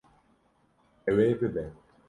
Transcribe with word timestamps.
Ew 1.09 1.17
ê 1.25 1.27
bibe. 1.39 1.65